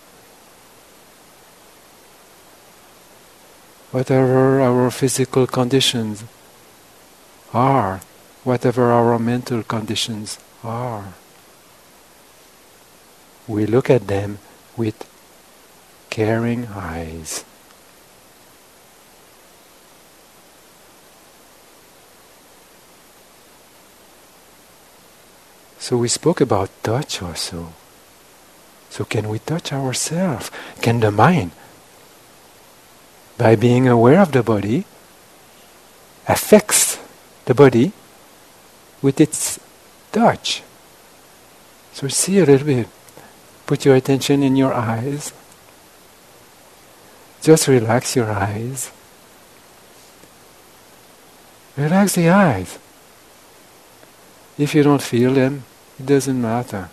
Whatever 3.90 4.62
our 4.62 4.90
physical 4.90 5.46
conditions 5.46 6.24
are, 7.52 8.00
whatever 8.44 8.90
our 8.92 9.18
mental 9.18 9.62
conditions 9.62 10.38
are, 10.64 11.12
we 13.46 13.66
look 13.66 13.90
at 13.90 14.06
them 14.06 14.38
with 14.76 15.09
caring 16.10 16.66
eyes. 16.66 17.44
So 25.78 25.96
we 25.96 26.08
spoke 26.08 26.40
about 26.40 26.70
touch 26.82 27.22
also. 27.22 27.72
So 28.90 29.04
can 29.04 29.28
we 29.28 29.38
touch 29.38 29.72
ourselves? 29.72 30.50
Can 30.82 31.00
the 31.00 31.10
mind, 31.10 31.52
by 33.38 33.56
being 33.56 33.88
aware 33.88 34.20
of 34.20 34.32
the 34.32 34.42
body, 34.42 34.84
affects 36.28 36.98
the 37.46 37.54
body 37.54 37.92
with 39.00 39.20
its 39.20 39.58
touch? 40.12 40.62
So 41.92 42.08
see 42.08 42.38
a 42.38 42.44
little 42.44 42.66
bit. 42.66 42.88
Put 43.66 43.84
your 43.84 43.94
attention 43.94 44.42
in 44.42 44.56
your 44.56 44.74
eyes. 44.74 45.32
Just 47.42 47.68
relax 47.68 48.16
your 48.16 48.30
eyes. 48.30 48.90
Relax 51.76 52.14
the 52.14 52.28
eyes. 52.28 52.78
If 54.58 54.74
you 54.74 54.82
don't 54.82 55.02
feel 55.02 55.32
them, 55.32 55.64
it 55.98 56.04
doesn't 56.04 56.40
matter. 56.40 56.90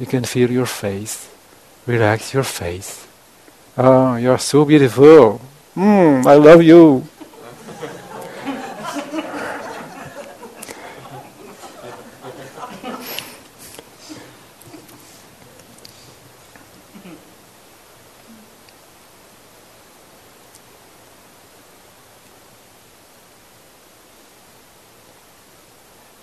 You 0.00 0.06
can 0.06 0.24
feel 0.24 0.50
your 0.50 0.66
face. 0.66 1.30
Relax 1.86 2.34
your 2.34 2.42
face. 2.42 3.06
Oh, 3.78 4.16
you're 4.16 4.38
so 4.38 4.64
beautiful. 4.64 5.40
Mm, 5.76 6.26
I 6.26 6.34
love 6.34 6.62
you. 6.62 7.06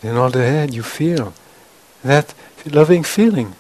Then 0.02 0.18
all 0.18 0.30
the 0.30 0.46
head 0.46 0.74
you 0.74 0.84
feel 0.84 1.34
that 2.04 2.34
loving 2.66 3.04
feeling 3.04 3.56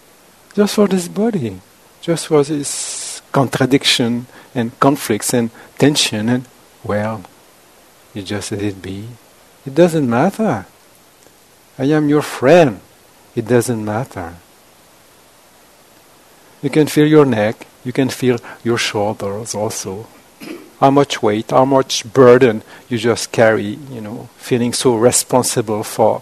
just 0.53 0.75
for 0.75 0.87
this 0.87 1.07
body, 1.07 1.61
just 2.01 2.27
for 2.27 2.43
this 2.43 3.21
contradiction 3.31 4.27
and 4.55 4.77
conflicts 4.79 5.33
and 5.33 5.51
tension 5.77 6.29
and 6.29 6.45
well, 6.83 7.23
you 8.13 8.21
just 8.23 8.51
let 8.51 8.61
it 8.61 8.81
be. 8.81 9.07
It 9.65 9.75
doesn't 9.75 10.09
matter. 10.09 10.65
I 11.77 11.83
am 11.85 12.09
your 12.09 12.21
friend. 12.21 12.79
It 13.35 13.47
doesn't 13.47 13.83
matter. 13.83 14.35
You 16.61 16.69
can 16.69 16.87
feel 16.87 17.07
your 17.07 17.25
neck, 17.25 17.67
you 17.85 17.93
can 17.93 18.09
feel 18.09 18.37
your 18.63 18.77
shoulders 18.77 19.55
also 19.55 20.07
how 20.79 20.89
much 20.89 21.21
weight, 21.21 21.51
how 21.51 21.65
much 21.65 22.11
burden 22.11 22.63
you 22.87 22.97
just 22.97 23.31
carry, 23.31 23.77
you 23.91 24.01
know, 24.01 24.29
feeling 24.37 24.73
so 24.73 24.95
responsible 24.95 25.83
for 25.83 26.21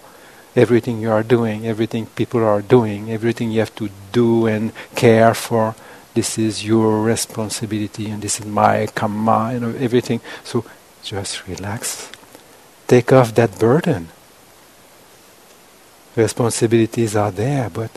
everything 0.56 1.00
you 1.00 1.12
are 1.12 1.24
doing, 1.24 1.68
everything 1.68 2.08
people 2.08 2.44
are 2.44 2.62
doing, 2.62 3.12
everything 3.12 3.52
you 3.52 3.60
have 3.60 3.76
to 3.76 3.90
do 4.12 4.48
and 4.48 4.72
care 4.96 5.34
for. 5.34 5.76
This 6.16 6.40
is 6.40 6.66
your 6.66 7.04
responsibility 7.04 8.10
and 8.10 8.22
this 8.24 8.40
is 8.40 8.46
my 8.46 8.88
karma, 8.88 9.54
you 9.54 9.60
know, 9.60 9.76
everything. 9.78 10.22
So 10.44 10.66
just 11.04 11.48
relax. 11.48 12.12
Take 12.88 13.14
off 13.14 13.36
that 13.36 13.60
burden. 13.60 14.10
Responsibilities 16.16 17.16
are 17.16 17.32
there, 17.32 17.70
but 17.70 17.92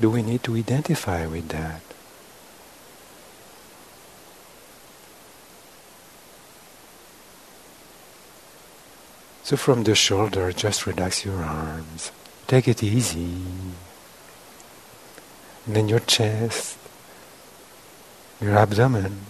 do 0.00 0.08
we 0.08 0.22
need 0.22 0.42
to 0.44 0.56
identify 0.56 1.26
with 1.26 1.48
that? 1.48 1.82
So 9.44 9.58
from 9.58 9.84
the 9.84 9.94
shoulder, 9.94 10.52
just 10.52 10.86
relax 10.86 11.26
your 11.26 11.44
arms. 11.44 12.10
Take 12.46 12.66
it 12.66 12.82
easy. 12.82 13.44
And 15.66 15.76
then 15.76 15.86
your 15.86 16.00
chest, 16.00 16.78
your 18.40 18.56
abdomen. 18.56 19.26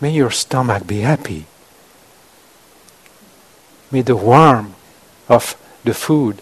May 0.00 0.12
your 0.12 0.30
stomach 0.30 0.86
be 0.86 1.00
happy. 1.00 1.44
May 3.90 4.00
the 4.00 4.16
warmth 4.16 4.74
of 5.28 5.54
the 5.84 5.92
food 5.92 6.40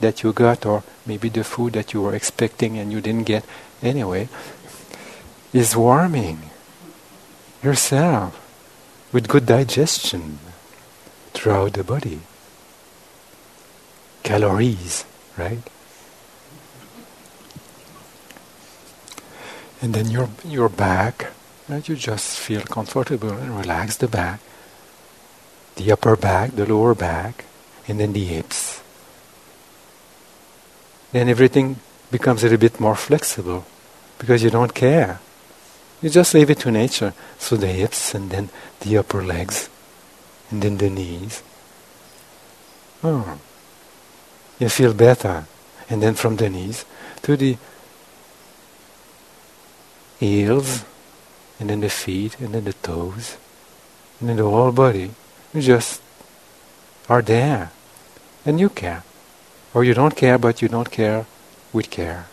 that 0.00 0.22
you 0.22 0.32
got, 0.32 0.64
or 0.64 0.84
maybe 1.04 1.28
the 1.28 1.44
food 1.44 1.74
that 1.74 1.92
you 1.92 2.00
were 2.00 2.14
expecting 2.14 2.78
and 2.78 2.90
you 2.90 3.02
didn't 3.02 3.26
get 3.26 3.44
anyway, 3.82 4.30
is 5.52 5.76
warming 5.76 6.48
yourself 7.62 8.40
with 9.12 9.28
good 9.28 9.44
digestion 9.44 10.38
throughout 11.32 11.72
the 11.72 11.84
body. 11.84 12.20
Calories, 14.22 15.04
right? 15.36 15.62
And 19.80 19.94
then 19.94 20.10
your 20.10 20.28
your 20.44 20.68
back, 20.68 21.32
right? 21.68 21.86
You 21.88 21.96
just 21.96 22.38
feel 22.38 22.62
comfortable 22.62 23.32
and 23.32 23.56
relax 23.56 23.96
the 23.96 24.06
back, 24.06 24.40
the 25.76 25.90
upper 25.90 26.16
back, 26.16 26.52
the 26.54 26.66
lower 26.66 26.94
back, 26.94 27.44
and 27.88 27.98
then 27.98 28.12
the 28.12 28.24
hips. 28.24 28.80
Then 31.10 31.28
everything 31.28 31.76
becomes 32.10 32.42
a 32.42 32.46
little 32.46 32.58
bit 32.58 32.78
more 32.78 32.94
flexible 32.94 33.66
because 34.18 34.42
you 34.42 34.50
don't 34.50 34.74
care. 34.74 35.20
You 36.00 36.10
just 36.10 36.34
leave 36.34 36.50
it 36.50 36.60
to 36.60 36.70
nature. 36.70 37.12
So 37.38 37.56
the 37.56 37.68
hips 37.68 38.14
and 38.14 38.30
then 38.30 38.50
the 38.80 38.98
upper 38.98 39.22
legs 39.22 39.68
and 40.52 40.62
then 40.62 40.76
the 40.76 40.90
knees. 40.90 41.42
Oh, 43.02 43.38
you 44.58 44.68
feel 44.68 44.94
better. 44.94 45.46
And 45.88 46.02
then 46.02 46.14
from 46.14 46.36
the 46.36 46.48
knees 46.48 46.84
to 47.22 47.36
the 47.36 47.56
heels 50.20 50.84
and 51.58 51.70
then 51.70 51.80
the 51.80 51.90
feet 51.90 52.38
and 52.38 52.54
then 52.54 52.64
the 52.64 52.74
toes 52.74 53.36
and 54.20 54.28
then 54.28 54.36
the 54.36 54.44
whole 54.44 54.72
body. 54.72 55.10
You 55.52 55.62
just 55.62 56.00
are 57.08 57.22
there 57.22 57.72
and 58.46 58.60
you 58.60 58.68
care. 58.68 59.02
Or 59.74 59.84
you 59.84 59.94
don't 59.94 60.14
care, 60.14 60.38
but 60.38 60.60
you 60.60 60.68
don't 60.68 60.90
care 60.90 61.26
with 61.72 61.90
care. 61.90 62.26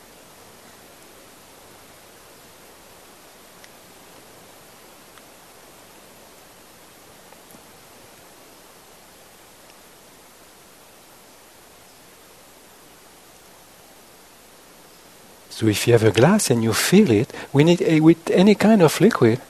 So 15.59 15.67
if 15.67 15.85
you 15.85 15.91
have 15.91 16.05
a 16.05 16.11
glass 16.11 16.49
and 16.51 16.63
you 16.63 16.71
fill 16.71 17.11
it, 17.11 17.33
we 17.51 17.65
need 17.65 17.81
a, 17.81 17.99
with 17.99 18.31
any 18.31 18.55
kind 18.55 18.81
of 18.81 19.01
liquid. 19.01 19.41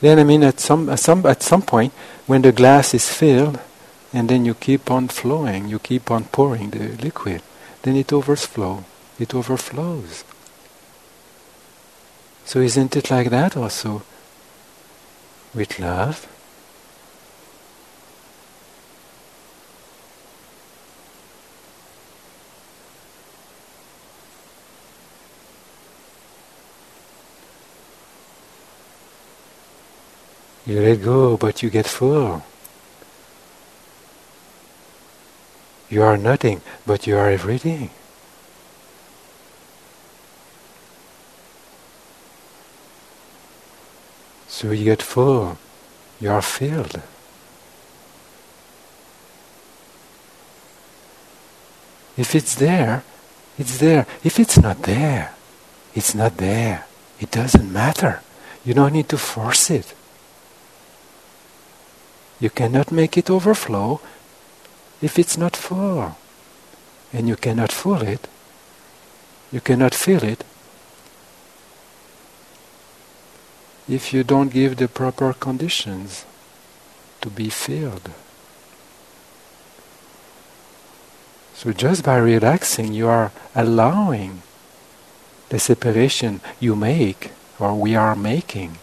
Then 0.00 0.18
I 0.18 0.24
mean, 0.24 0.42
at 0.42 0.58
some, 0.58 0.88
at 0.88 0.98
some 0.98 1.24
at 1.26 1.44
some 1.44 1.62
point, 1.62 1.92
when 2.26 2.42
the 2.42 2.50
glass 2.50 2.92
is 2.92 3.08
filled, 3.08 3.60
and 4.12 4.28
then 4.28 4.44
you 4.44 4.54
keep 4.54 4.90
on 4.90 5.06
flowing, 5.06 5.68
you 5.68 5.78
keep 5.78 6.10
on 6.10 6.24
pouring 6.24 6.70
the 6.70 6.88
liquid, 7.00 7.40
then 7.82 7.94
it 7.94 8.12
overflows. 8.12 8.82
It 9.20 9.32
overflows. 9.32 10.24
So 12.44 12.58
isn't 12.58 12.96
it 12.96 13.12
like 13.12 13.30
that 13.30 13.56
also 13.56 14.02
with 15.54 15.78
love? 15.78 16.26
You 30.70 30.80
let 30.82 31.02
go, 31.02 31.36
but 31.36 31.64
you 31.64 31.68
get 31.68 31.88
full. 31.88 32.44
You 35.88 36.00
are 36.04 36.16
nothing, 36.16 36.60
but 36.86 37.08
you 37.08 37.16
are 37.16 37.28
everything. 37.28 37.90
So 44.46 44.70
you 44.70 44.84
get 44.84 45.02
full, 45.02 45.58
you 46.20 46.30
are 46.30 46.40
filled. 46.40 47.02
If 52.16 52.36
it's 52.36 52.54
there, 52.54 53.02
it's 53.58 53.78
there. 53.78 54.06
If 54.22 54.38
it's 54.38 54.56
not 54.56 54.82
there, 54.84 55.34
it's 55.96 56.14
not 56.14 56.36
there. 56.36 56.86
It 57.18 57.32
doesn't 57.32 57.72
matter. 57.72 58.20
You 58.64 58.74
don't 58.74 58.92
need 58.92 59.08
to 59.08 59.18
force 59.18 59.68
it. 59.68 59.94
You 62.40 62.48
cannot 62.50 62.90
make 62.90 63.18
it 63.18 63.30
overflow 63.30 64.00
if 65.02 65.18
it's 65.18 65.36
not 65.36 65.54
full. 65.54 66.16
And 67.12 67.28
you 67.28 67.36
cannot 67.36 67.70
fill 67.70 68.02
it. 68.02 68.28
You 69.52 69.60
cannot 69.60 69.94
fill 69.94 70.24
it 70.24 70.44
if 73.88 74.12
you 74.12 74.22
don't 74.22 74.52
give 74.52 74.76
the 74.76 74.86
proper 74.86 75.32
conditions 75.32 76.24
to 77.20 77.28
be 77.28 77.50
filled. 77.50 78.10
So 81.54 81.72
just 81.72 82.04
by 82.04 82.16
relaxing, 82.16 82.94
you 82.94 83.08
are 83.08 83.32
allowing 83.54 84.42
the 85.48 85.58
separation 85.58 86.40
you 86.60 86.76
make 86.76 87.32
or 87.58 87.74
we 87.74 87.96
are 87.96 88.14
making 88.14 88.78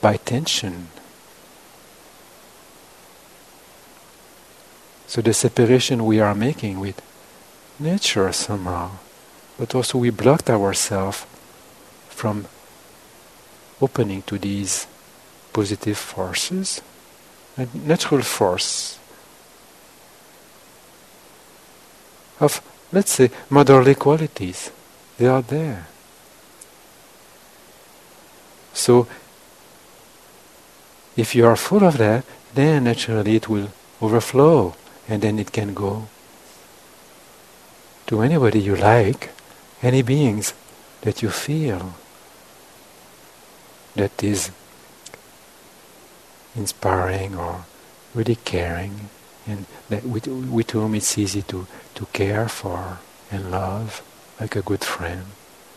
by 0.00 0.16
tension 0.16 0.88
So 5.12 5.20
the 5.20 5.34
separation 5.34 6.06
we 6.06 6.20
are 6.20 6.34
making 6.34 6.80
with 6.80 7.02
nature 7.78 8.32
somehow, 8.32 8.92
but 9.58 9.74
also 9.74 9.98
we 9.98 10.08
blocked 10.08 10.48
ourselves 10.48 11.26
from 12.08 12.46
opening 13.78 14.22
to 14.22 14.38
these 14.38 14.86
positive 15.52 15.98
forces 15.98 16.80
and 17.58 17.86
natural 17.86 18.22
force 18.22 18.98
of, 22.40 22.62
let's 22.90 23.12
say, 23.12 23.30
motherly 23.50 23.94
qualities. 23.94 24.70
They 25.18 25.26
are 25.26 25.42
there. 25.42 25.88
So, 28.72 29.06
if 31.18 31.34
you 31.34 31.44
are 31.44 31.56
full 31.56 31.84
of 31.84 31.98
that, 31.98 32.24
then 32.54 32.84
naturally 32.84 33.36
it 33.36 33.50
will 33.50 33.68
overflow 34.00 34.74
and 35.08 35.22
then 35.22 35.38
it 35.38 35.52
can 35.52 35.74
go 35.74 36.08
to 38.06 38.20
anybody 38.20 38.60
you 38.60 38.76
like, 38.76 39.30
any 39.82 40.02
beings 40.02 40.54
that 41.02 41.22
you 41.22 41.30
feel 41.30 41.94
that 43.94 44.22
is 44.22 44.50
inspiring 46.54 47.34
or 47.34 47.64
really 48.14 48.36
caring 48.36 49.08
and 49.46 49.66
that 49.88 50.04
with, 50.04 50.26
with 50.26 50.70
whom 50.70 50.94
it's 50.94 51.18
easy 51.18 51.42
to, 51.42 51.66
to 51.94 52.06
care 52.06 52.48
for 52.48 52.98
and 53.30 53.50
love 53.50 54.02
like 54.40 54.54
a 54.56 54.62
good 54.62 54.84
friend 54.84 55.24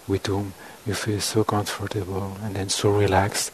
with 0.07 0.25
whom 0.27 0.53
you 0.85 0.93
feel 0.93 1.19
so 1.19 1.43
comfortable 1.43 2.38
and 2.43 2.55
then 2.55 2.69
so 2.69 2.91
relaxed 2.91 3.51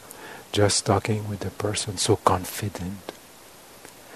just 0.52 0.86
talking 0.86 1.28
with 1.30 1.40
the 1.40 1.50
person 1.52 1.98
so 1.98 2.16
confident 2.18 3.14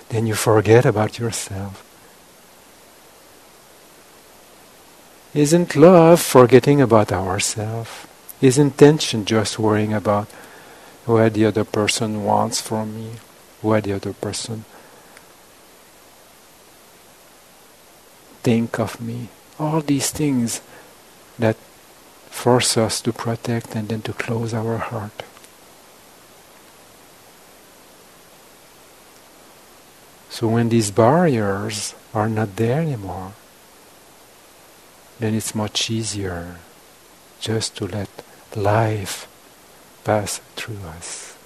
then 0.09 0.27
you 0.27 0.35
forget 0.35 0.85
about 0.85 1.19
yourself. 1.19 1.81
Isn't 5.33 5.75
love 5.75 6.21
forgetting 6.21 6.79
about 6.79 7.11
ourselves? 7.11 8.07
Isn't 8.41 8.77
tension 8.77 9.25
just 9.25 9.59
worrying 9.59 9.93
about 9.93 10.27
what 11.05 11.33
the 11.33 11.45
other 11.45 11.65
person 11.65 12.23
wants 12.23 12.61
from 12.61 12.95
me, 12.95 13.11
what 13.61 13.83
the 13.83 13.93
other 13.93 14.13
person 14.13 14.65
think 18.43 18.79
of 18.79 19.01
me? 19.01 19.29
All 19.59 19.81
these 19.81 20.11
things 20.11 20.61
that 21.37 21.57
force 22.29 22.77
us 22.77 23.01
to 23.01 23.11
protect 23.11 23.75
and 23.75 23.89
then 23.89 24.01
to 24.03 24.13
close 24.13 24.53
our 24.53 24.77
heart. 24.77 25.23
So 30.35 30.49
when 30.49 30.67
these 30.67 30.91
barriers 30.91 31.95
are 32.13 32.27
not 32.27 32.57
there 32.57 32.81
anymore, 32.81 33.31
then 35.17 35.33
it's 35.33 35.55
much 35.55 35.89
easier 35.89 36.57
just 37.39 37.77
to 37.77 37.87
let 37.87 38.09
life 38.53 39.31
pass 40.03 40.39
through 40.57 40.83
us. 40.97 41.37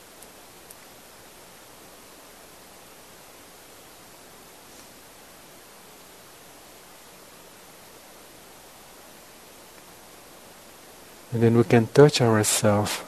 And 11.32 11.44
then 11.44 11.56
we 11.56 11.64
can 11.64 11.86
touch 11.94 12.22
ourselves 12.22 13.02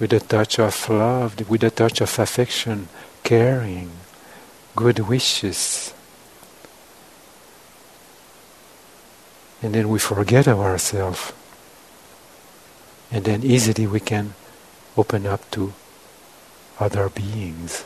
with 0.00 0.12
a 0.12 0.18
touch 0.18 0.58
of 0.58 0.88
love, 0.90 1.48
with 1.48 1.62
a 1.62 1.70
touch 1.70 2.00
of 2.00 2.18
affection, 2.18 2.88
caring, 3.24 3.90
good 4.76 5.00
wishes. 5.00 5.92
And 9.62 9.74
then 9.74 9.88
we 9.88 9.98
forget 9.98 10.46
of 10.46 10.60
ourselves. 10.60 11.32
And 13.10 13.24
then 13.24 13.42
easily 13.42 13.86
we 13.86 14.00
can 14.00 14.34
open 14.96 15.26
up 15.26 15.50
to 15.52 15.72
other 16.78 17.08
beings. 17.08 17.84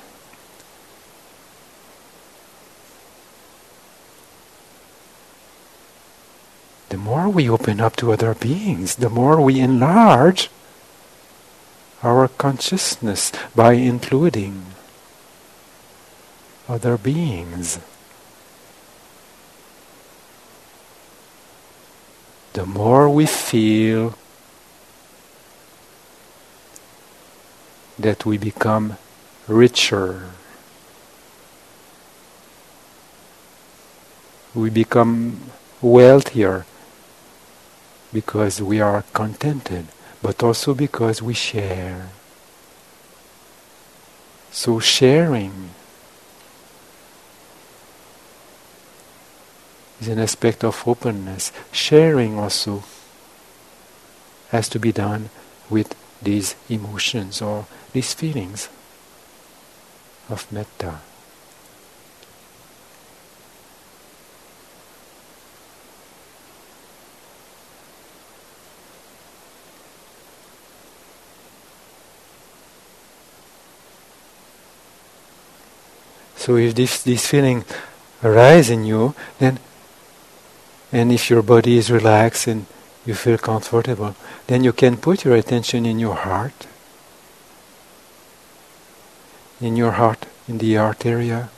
The 6.88 6.96
more 6.96 7.28
we 7.28 7.48
open 7.48 7.80
up 7.80 7.96
to 7.96 8.12
other 8.12 8.34
beings, 8.34 8.96
the 8.96 9.10
more 9.10 9.40
we 9.40 9.60
enlarge 9.60 10.50
our 12.02 12.28
consciousness 12.28 13.30
by 13.54 13.74
including 13.74 14.64
other 16.68 16.98
beings. 16.98 17.78
The 22.52 22.66
more 22.66 23.08
we 23.08 23.26
feel 23.26 24.14
that 27.98 28.26
we 28.26 28.38
become 28.38 28.96
richer, 29.46 30.30
we 34.54 34.70
become 34.70 35.50
wealthier 35.80 36.66
because 38.12 38.60
we 38.60 38.80
are 38.80 39.04
contented 39.12 39.86
but 40.22 40.42
also 40.42 40.74
because 40.74 41.22
we 41.22 41.34
share. 41.34 42.08
So 44.50 44.80
sharing 44.80 45.70
is 50.00 50.08
an 50.08 50.18
aspect 50.18 50.64
of 50.64 50.86
openness. 50.86 51.52
Sharing 51.72 52.38
also 52.38 52.84
has 54.50 54.68
to 54.70 54.78
be 54.78 54.92
done 54.92 55.30
with 55.68 55.94
these 56.22 56.56
emotions 56.68 57.42
or 57.42 57.66
these 57.92 58.14
feelings 58.14 58.68
of 60.28 60.50
metta. 60.52 61.00
So 76.36 76.56
if 76.56 76.74
this, 76.74 77.02
this 77.02 77.26
feeling 77.26 77.62
arises 78.24 78.70
in 78.70 78.86
you, 78.86 79.14
then, 79.38 79.58
and 80.92 81.12
if 81.12 81.28
your 81.28 81.42
body 81.42 81.76
is 81.76 81.90
relaxed 81.90 82.46
and 82.46 82.66
you 83.04 83.14
feel 83.14 83.38
comfortable, 83.38 84.14
then 84.46 84.64
you 84.64 84.72
can 84.72 84.96
put 84.96 85.24
your 85.24 85.34
attention 85.34 85.86
in 85.86 85.98
your 85.98 86.14
heart, 86.14 86.66
in 89.60 89.76
your 89.76 89.92
heart, 89.92 90.26
in 90.46 90.58
the 90.58 90.74
heart 90.74 91.04
area. 91.04 91.50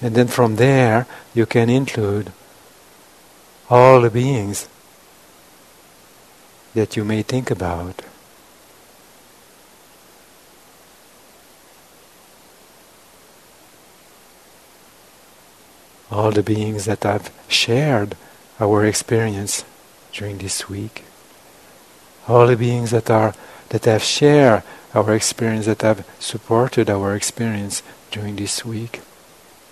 And 0.00 0.14
then 0.14 0.28
from 0.28 0.56
there, 0.56 1.06
you 1.34 1.46
can 1.46 1.70
include 1.70 2.32
all 3.70 4.00
the 4.02 4.10
beings 4.10 4.68
that 6.74 6.96
you 6.96 7.04
may 7.04 7.22
think 7.22 7.50
about. 7.50 8.02
All 16.14 16.30
the 16.30 16.44
beings 16.44 16.84
that 16.84 17.02
have 17.02 17.32
shared 17.48 18.16
our 18.60 18.84
experience 18.84 19.64
during 20.12 20.38
this 20.38 20.68
week, 20.68 21.02
all 22.28 22.46
the 22.46 22.56
beings 22.56 22.92
that 22.92 23.10
are 23.10 23.34
that 23.70 23.84
have 23.84 24.02
shared 24.02 24.62
our 24.94 25.12
experience, 25.12 25.66
that 25.66 25.82
have 25.82 26.06
supported 26.20 26.88
our 26.88 27.16
experience 27.16 27.82
during 28.12 28.36
this 28.36 28.64
week, 28.64 29.00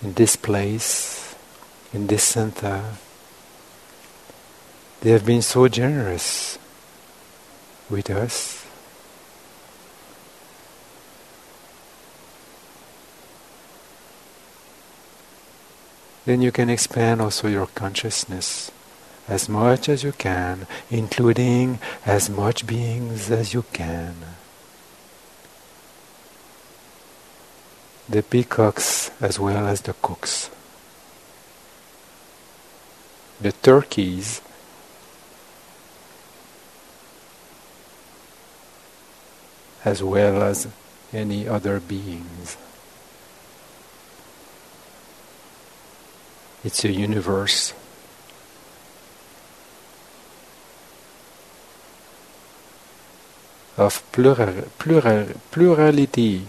in 0.01 0.13
this 0.15 0.35
place, 0.35 1.33
in 1.93 2.07
this 2.07 2.23
center. 2.23 2.83
They 4.99 5.11
have 5.11 5.25
been 5.25 5.41
so 5.41 5.69
generous 5.69 6.59
with 7.89 8.09
us. 8.09 8.62
Then 16.25 16.41
you 16.41 16.51
can 16.51 16.69
expand 16.69 17.21
also 17.21 17.47
your 17.47 17.67
consciousness 17.67 18.71
as 19.27 19.47
much 19.47 19.89
as 19.89 20.03
you 20.03 20.11
can, 20.11 20.67
including 20.89 21.79
as 22.05 22.29
much 22.29 22.67
beings 22.67 23.31
as 23.31 23.53
you 23.53 23.63
can. 23.73 24.15
The 28.07 28.23
peacocks 28.23 29.11
as 29.21 29.39
well 29.39 29.65
as 29.65 29.81
the 29.81 29.93
cooks. 29.93 30.49
The 33.39 33.51
turkeys 33.51 34.41
as 39.85 40.01
well 40.01 40.41
as 40.43 40.67
any 41.11 41.47
other 41.47 41.79
beings. 41.79 42.57
It's 46.63 46.85
a 46.85 46.91
universe. 46.91 47.73
Of 53.75 54.01
plural, 54.13 54.69
plural, 54.79 55.27
plurality, 55.51 56.47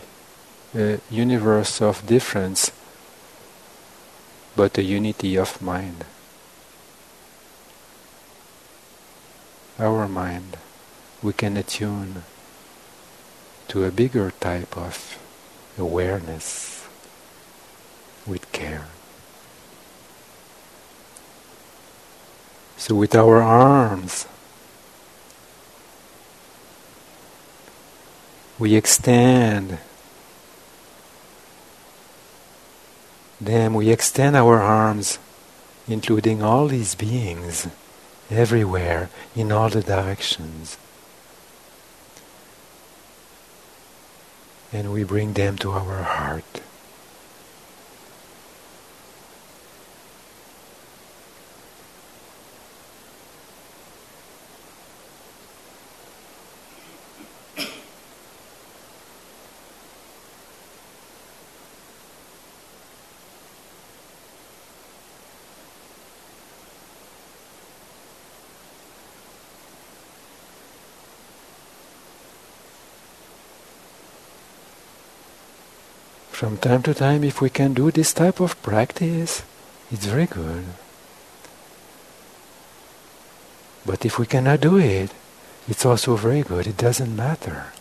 a 0.75 1.01
universe 1.11 1.83
of 1.83 2.07
difference, 2.07 2.71
but 4.55 4.79
a 4.79 4.85
unity 4.85 5.37
of 5.37 5.61
mind. 5.61 6.05
Our 9.81 10.07
mind, 10.07 10.59
we 11.23 11.33
can 11.33 11.57
attune 11.57 12.23
to 13.67 13.85
a 13.85 13.91
bigger 13.91 14.31
type 14.39 14.77
of 14.77 15.19
awareness 15.77 16.87
with 18.27 18.53
care. 18.53 18.94
So, 22.77 22.95
with 22.95 23.15
our 23.15 23.41
arms, 23.41 24.27
we 28.59 28.75
extend 28.75 29.79
them, 33.41 33.75
we 33.75 33.91
extend 33.91 34.37
our 34.37 34.61
arms, 34.61 35.19
including 35.87 36.43
all 36.43 36.67
these 36.67 36.95
beings 36.95 37.69
everywhere, 38.31 39.11
in 39.37 39.53
all 39.53 39.69
the 39.69 39.83
directions. 39.83 40.77
And 44.73 44.93
we 44.93 45.05
bring 45.05 45.35
them 45.35 45.57
to 45.59 45.73
our 45.73 46.03
heart. 46.03 46.61
From 76.55 76.71
time 76.71 76.83
to 76.85 76.95
time, 76.95 77.25
if 77.25 77.41
we 77.41 77.51
can 77.51 77.75
do 77.75 77.91
this 77.91 78.13
type 78.13 78.39
of 78.39 78.63
practice, 78.63 79.43
it's 79.91 80.07
very 80.07 80.27
good. 80.27 80.63
But 83.85 84.07
if 84.07 84.21
we 84.21 84.27
cannot 84.27 84.61
do 84.61 84.79
it, 84.79 85.11
it's 85.67 85.85
also 85.85 86.15
very 86.15 86.43
good. 86.43 86.69
It 86.69 86.77
doesn't 86.77 87.17
matter. 87.17 87.73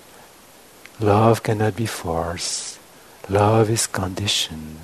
Love 1.00 1.44
cannot 1.44 1.76
be 1.76 1.86
forced. 1.86 2.80
Love 3.30 3.70
is 3.70 3.86
conditioned. 3.86 4.80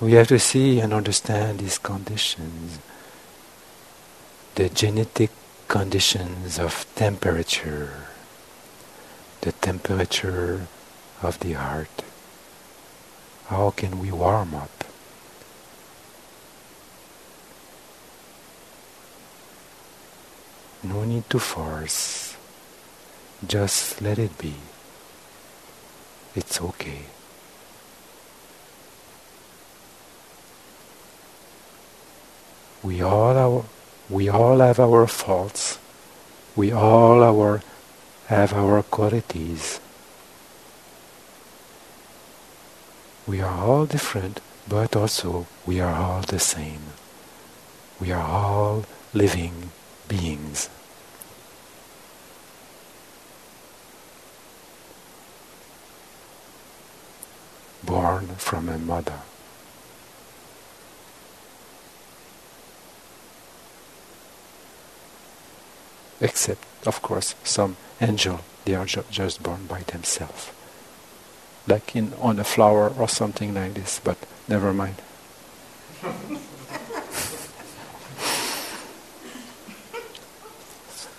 We 0.00 0.12
have 0.12 0.28
to 0.28 0.38
see 0.38 0.78
and 0.78 0.94
understand 0.94 1.58
these 1.58 1.78
conditions. 1.78 2.78
The 4.54 4.68
genetic 4.68 5.32
conditions 5.66 6.60
of 6.60 6.86
temperature, 6.94 8.06
the 9.40 9.50
temperature 9.50 10.68
of 11.22 11.40
the 11.40 11.54
heart. 11.54 12.04
How 13.46 13.70
can 13.70 13.98
we 13.98 14.10
warm 14.10 14.54
up? 14.54 14.70
No 20.82 21.04
need 21.04 21.28
to 21.30 21.38
force. 21.38 22.36
Just 23.46 24.00
let 24.00 24.18
it 24.18 24.36
be. 24.38 24.54
It's 26.34 26.60
okay. 26.60 27.02
We 32.82 33.00
all 33.00 33.36
our, 33.36 33.64
we 34.10 34.28
all 34.28 34.58
have 34.58 34.78
our 34.78 35.06
faults. 35.06 35.78
We 36.56 36.72
all 36.72 37.22
our 37.22 37.62
have 38.26 38.52
our 38.52 38.82
qualities. 38.82 39.80
We 43.26 43.40
are 43.40 43.58
all 43.58 43.86
different, 43.86 44.40
but 44.68 44.94
also 44.94 45.46
we 45.66 45.80
are 45.80 45.94
all 45.94 46.20
the 46.22 46.38
same. 46.38 46.80
We 48.00 48.12
are 48.12 48.22
all 48.22 48.84
living 49.14 49.70
beings. 50.08 50.68
Born 57.82 58.26
from 58.36 58.68
a 58.68 58.78
mother. 58.78 59.20
Except, 66.20 66.64
of 66.86 67.02
course, 67.02 67.34
some 67.44 67.76
angel, 68.00 68.40
they 68.64 68.74
are 68.74 68.86
ju- 68.86 69.04
just 69.10 69.42
born 69.42 69.66
by 69.66 69.80
themselves. 69.80 70.50
Like 71.66 71.96
in 71.96 72.12
on 72.20 72.38
a 72.38 72.44
flower 72.44 72.92
or 72.98 73.08
something 73.08 73.54
like 73.54 73.74
this, 73.74 74.00
but 74.02 74.18
never 74.48 74.72
mind. 74.72 74.96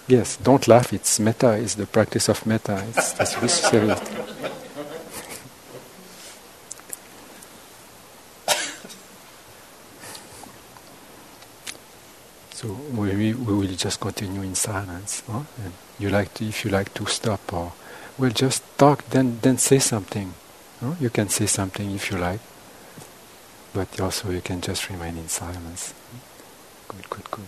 Yes, 0.08 0.38
don't 0.38 0.68
laugh. 0.68 0.94
It's 0.94 1.20
metta. 1.20 1.54
It's 1.54 1.74
the 1.74 1.88
practice 1.88 2.30
of 2.30 2.46
metta. 2.46 2.86
It's, 2.90 3.14
that's. 3.14 3.72
So 12.66 12.72
we, 12.96 13.34
we 13.34 13.54
will 13.54 13.76
just 13.76 14.00
continue 14.00 14.42
in 14.42 14.56
silence. 14.56 15.22
You 16.00 16.10
like 16.10 16.34
to, 16.36 16.46
if 16.46 16.66
you 16.66 16.72
like 16.72 16.94
to 16.96 17.06
stop 17.06 17.54
or 17.54 17.74
well, 18.18 18.32
just 18.32 18.64
talk. 18.78 19.04
Then 19.10 19.40
then 19.42 19.58
say 19.58 19.80
something. 19.80 20.34
You 21.00 21.10
can 21.10 21.30
say 21.30 21.46
something 21.46 21.92
if 21.92 22.12
you 22.12 22.18
like, 22.18 22.40
but 23.74 24.00
also 24.00 24.32
you 24.32 24.42
can 24.42 24.62
just 24.62 24.90
remain 24.90 25.18
in 25.18 25.28
silence. 25.28 25.94
Good, 26.88 27.10
good, 27.10 27.32
good. 27.32 27.48